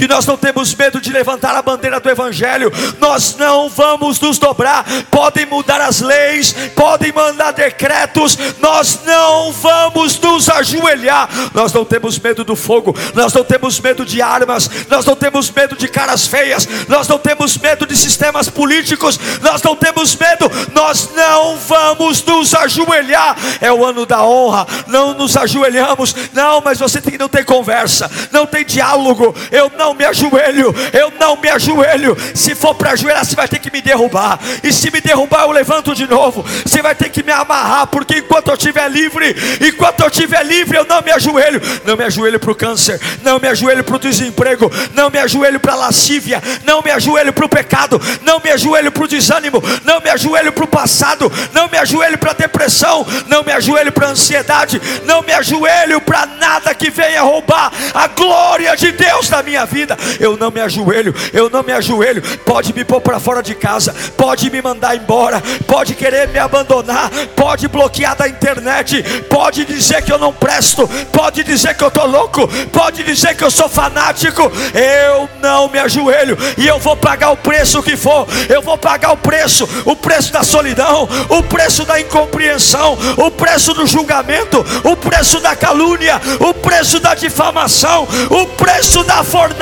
[0.00, 4.38] que nós não temos medo de levantar a bandeira do Evangelho, nós não vamos nos
[4.38, 4.82] dobrar.
[5.10, 11.28] Podem mudar as leis, podem mandar decretos, nós não vamos nos ajoelhar.
[11.52, 15.50] Nós não temos medo do fogo, nós não temos medo de armas, nós não temos
[15.50, 20.50] medo de caras feias, nós não temos medo de sistemas políticos, nós não temos medo,
[20.72, 23.36] nós não vamos nos ajoelhar.
[23.60, 28.10] É o ano da honra, não nos ajoelhamos, não, mas você tem, não tem conversa,
[28.32, 32.16] não tem diálogo, eu não não me ajoelho, eu não me ajoelho.
[32.34, 34.38] Se for para ajoelhar, você vai ter que me derrubar.
[34.62, 36.44] E se me derrubar, eu levanto de novo.
[36.64, 40.78] Você vai ter que me amarrar, porque enquanto eu estiver livre, enquanto eu estiver livre,
[40.78, 41.60] eu não me ajoelho.
[41.84, 45.58] Não me ajoelho para o câncer, não me ajoelho para o desemprego, não me ajoelho
[45.58, 49.60] para a lascívia, não me ajoelho para o pecado, não me ajoelho para o desânimo,
[49.84, 53.90] não me ajoelho para o passado, não me ajoelho para a depressão, não me ajoelho
[53.90, 59.28] para a ansiedade, não me ajoelho para nada que venha roubar a glória de Deus
[59.28, 62.22] na minha vida vida, eu não me ajoelho, eu não me ajoelho.
[62.44, 67.08] Pode me pôr para fora de casa, pode me mandar embora, pode querer me abandonar,
[67.36, 72.06] pode bloquear da internet, pode dizer que eu não presto, pode dizer que eu estou
[72.06, 74.50] louco, pode dizer que eu sou fanático.
[74.74, 79.12] Eu não me ajoelho e eu vou pagar o preço que for, eu vou pagar
[79.12, 84.96] o preço, o preço da solidão, o preço da incompreensão, o preço do julgamento, o
[84.96, 89.59] preço da calúnia, o preço da difamação, o preço da fornalha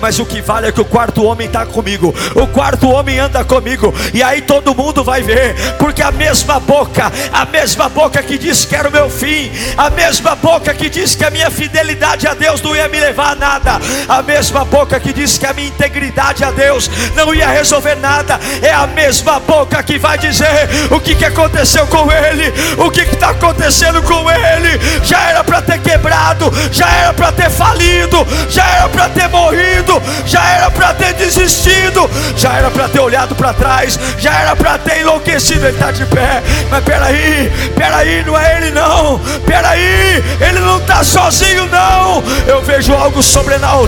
[0.00, 3.44] mas o que vale é que o quarto homem está comigo, o quarto homem anda
[3.44, 8.38] comigo, e aí todo mundo vai ver, porque a mesma boca, a mesma boca que
[8.38, 12.26] disse que era o meu fim, a mesma boca que disse que a minha fidelidade
[12.26, 15.52] a Deus não ia me levar a nada, a mesma boca que disse que a
[15.52, 20.68] minha integridade a Deus não ia resolver nada, é a mesma boca que vai dizer
[20.90, 25.62] o que, que aconteceu com ele, o que está acontecendo com ele, já era para
[25.62, 30.94] ter quebrado, já era para ter falido, já era para ter morrido, já era para
[30.94, 35.66] ter desistido, já era para ter olhado para trás, já era para ter enlouquecido.
[35.66, 41.02] Ele está de pé, mas peraí, peraí, não é ele não, peraí, ele não está
[41.02, 42.22] sozinho não.
[42.46, 43.86] Eu vejo algo sobrenatural,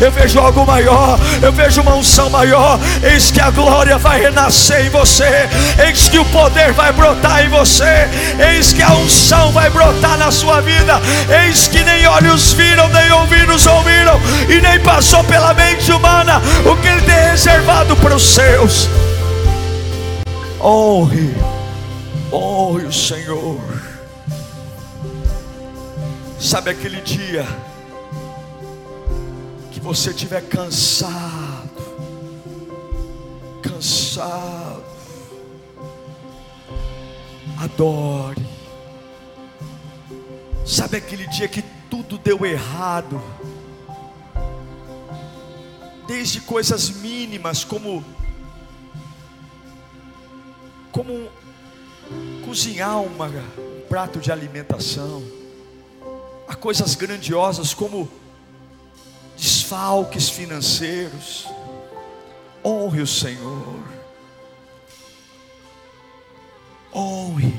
[0.00, 2.78] eu vejo algo maior, eu vejo uma unção maior.
[3.02, 5.48] Eis que a glória vai renascer em você,
[5.84, 8.08] eis que o poder vai brotar em você,
[8.38, 11.00] eis que a unção vai brotar na sua vida,
[11.44, 16.40] eis que nem olhos viram, nem ouvidos ouviram e nem passou pela mente humana
[16.70, 18.88] o que Ele tem reservado para os seus.
[20.60, 21.34] Honre,
[22.32, 23.60] honre o Senhor.
[26.38, 27.46] Sabe aquele dia
[29.70, 31.70] que você estiver cansado,
[33.62, 34.82] cansado,
[37.58, 38.46] adore.
[40.64, 43.20] Sabe aquele dia que tudo deu errado,
[46.06, 48.04] desde coisas mínimas como
[50.92, 51.28] como
[52.44, 55.22] cozinhar uma, um prato de alimentação,
[56.48, 58.08] a coisas grandiosas como
[59.36, 61.46] desfalques financeiros.
[62.62, 63.80] Honre o Senhor.
[66.92, 67.54] Honre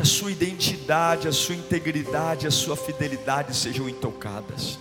[0.00, 4.78] que a sua identidade, a sua integridade, a sua fidelidade sejam intocadas.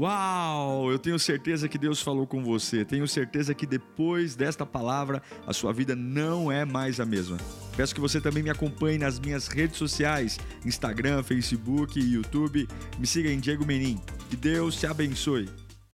[0.00, 0.90] Uau!
[0.90, 2.86] Eu tenho certeza que Deus falou com você.
[2.86, 7.36] Tenho certeza que depois desta palavra a sua vida não é mais a mesma.
[7.76, 12.66] Peço que você também me acompanhe nas minhas redes sociais: Instagram, Facebook YouTube.
[12.98, 14.00] Me siga em Diego Menin.
[14.30, 15.50] Que Deus te abençoe.